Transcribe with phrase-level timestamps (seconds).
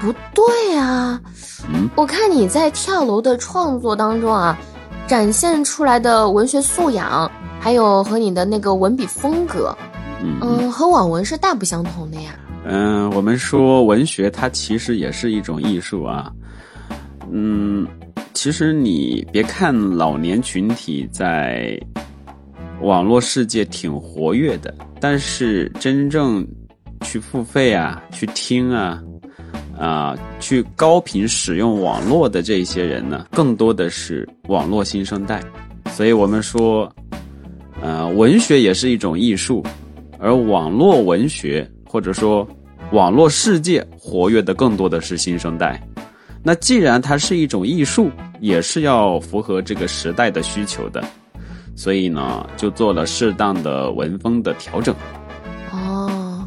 [0.00, 1.20] 不对啊，
[1.72, 4.58] 嗯，我看你在跳楼的创作当中啊，
[5.06, 7.30] 展现出来的文学素养，
[7.60, 9.76] 还有和你的那个文笔风格，
[10.22, 12.30] 嗯嗯，和网文是大不相同的呀。
[12.64, 16.32] 嗯，我们说文学它其实也是一种艺术啊。
[17.30, 17.86] 嗯，
[18.32, 21.78] 其实你别看老年群体在
[22.80, 26.46] 网络世界挺活跃的，但是真正
[27.02, 28.98] 去付费啊、去听啊、
[29.80, 35.42] 啊、去高频使用网络的这些人呢，更多的是网络新生代。
[35.90, 36.92] 所以我们说，
[37.80, 39.64] 呃，文学也是一种艺术，
[40.18, 42.46] 而网络文学或者说
[42.92, 45.82] 网络世界活跃的更多的是新生代。
[46.42, 51.02] 那既然它是一种艺术，也是要符合这个时代的需求的，
[51.74, 54.94] 所以呢，就做了适当的文风的调整。
[55.72, 56.46] 哦，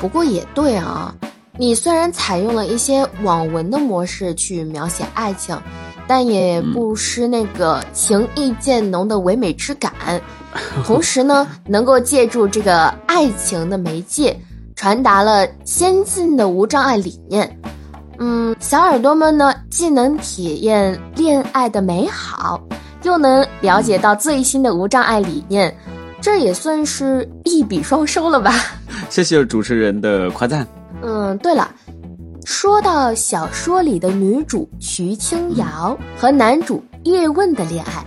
[0.00, 1.14] 不过也对啊，
[1.62, 5.56] 你虽然采用了一些网文的模式去描写爱情，
[6.08, 9.92] 但也不失那个情意渐浓的唯美之感。
[10.84, 14.36] 同时呢，能够借助这个爱情的媒介，
[14.74, 17.56] 传达了先进的无障碍理念。
[18.18, 22.60] 嗯，小耳朵们呢，既能体验恋爱的美好，
[23.04, 25.72] 又能了解到最新的无障碍理念，
[26.20, 28.52] 这也算是一笔双收了吧？
[29.08, 30.66] 谢谢主持人的夸赞。
[31.38, 31.74] 对了，
[32.44, 38.04] 说到小说里的女主徐清瑶和男主叶问的恋爱，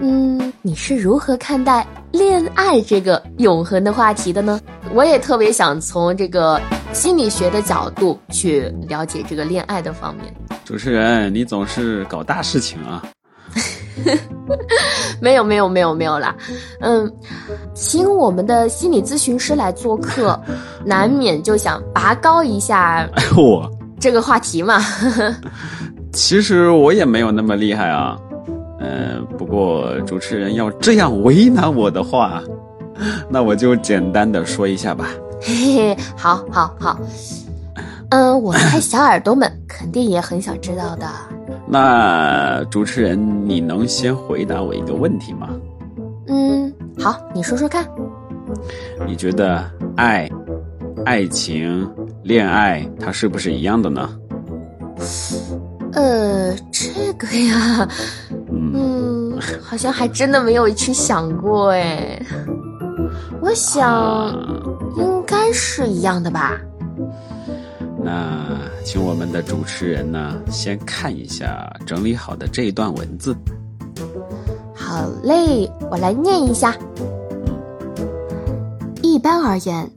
[0.00, 4.60] 嗯，你是如何看待恋爱这个永恒的话题的呢？
[4.94, 6.60] 我也特别想从这个
[6.92, 10.34] 心理学的角度去了解这个恋爱的方面。
[10.64, 13.02] 主持人，你总是搞大事情啊！
[15.20, 16.34] 没有没有没有没有啦，
[16.80, 17.10] 嗯，
[17.74, 20.38] 请我们的心理咨询师来做客，
[20.84, 24.80] 难免就想拔高一下我这个话题嘛。
[26.12, 28.16] 其实我也没有那么厉害啊。
[28.80, 32.40] 嗯、不过主持人要这样为难我的话，
[33.28, 35.08] 那我就简单的说一下吧。
[35.40, 36.98] 嘿嘿，好，好，好。
[38.10, 41.06] 嗯，我猜小耳朵们肯定也很想知道的。
[41.70, 45.48] 那主持人，你能先回答我一个问题吗？
[46.26, 47.86] 嗯，好，你说说看。
[49.06, 49.62] 你觉得
[49.96, 50.28] 爱、
[51.04, 51.86] 爱情、
[52.22, 54.10] 恋爱，它是不是一样的呢？
[55.92, 57.88] 呃，这个呀，
[58.50, 62.20] 嗯，嗯，好像还真的没有去想过哎。
[63.40, 64.34] 我想啊
[64.96, 66.58] 应该是一样的吧。
[68.00, 73.36] 那请我们的主持人呢，先看一下整理好的这一段文字。
[74.74, 76.76] 好嘞，我来念一下。
[79.02, 79.90] 一般而言，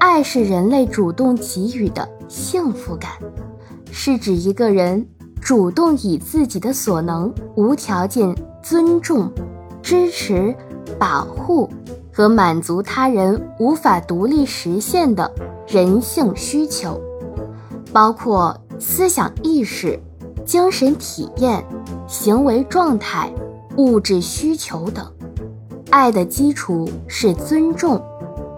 [0.00, 3.12] 爱是人类主动给予的幸福感，
[3.92, 5.06] 是指一个人
[5.40, 9.30] 主动以自己的所能，无条件尊重、
[9.80, 10.54] 支持、
[10.98, 11.70] 保护
[12.12, 15.30] 和满足他人无法独立实现的
[15.68, 17.00] 人性需求，
[17.92, 19.98] 包括思想意识、
[20.44, 21.64] 精神体验、
[22.06, 23.30] 行为状态。
[23.76, 25.06] 物质需求等。
[25.88, 28.02] 爱的基础是尊重，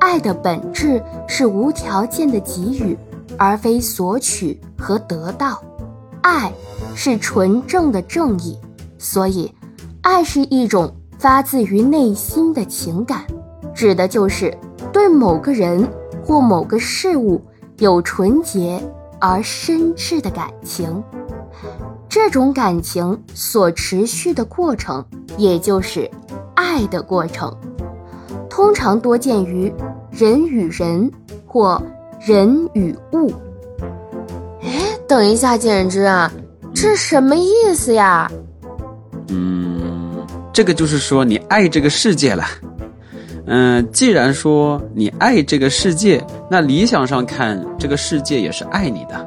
[0.00, 2.96] 爱的本质是无条件的给予，
[3.36, 5.62] 而非索取和得到。
[6.22, 6.50] 爱
[6.94, 8.58] 是纯正的正义，
[8.96, 9.52] 所以，
[10.00, 13.26] 爱是一种发自于内心的情感，
[13.74, 14.56] 指的就是
[14.90, 15.86] 对某个人
[16.24, 17.42] 或某个事物
[17.76, 18.82] 有纯洁
[19.20, 21.02] 而深挚的感情。
[22.08, 25.04] 这种感情所持续的过程，
[25.36, 26.10] 也就是
[26.54, 27.56] 爱的过程，
[28.48, 29.72] 通常多见于
[30.10, 31.10] 人与人
[31.46, 31.80] 或
[32.20, 33.32] 人与物。
[34.62, 36.32] 哎，等一下，简之啊，
[36.74, 38.30] 这什么意思呀？
[39.28, 42.44] 嗯，这个就是说你爱这个世界了。
[43.46, 49.26] 嗯，既然说你爱这个世界，那理想上看，这个世界也是爱你的。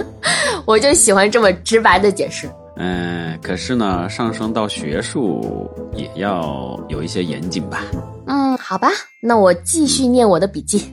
[0.66, 2.48] 我就喜欢这么直白的解释。
[2.76, 7.82] 嗯，可是呢，上升到学术也要有一些严谨吧。
[8.26, 8.88] 嗯，好吧，
[9.20, 10.92] 那我继续念我的笔记。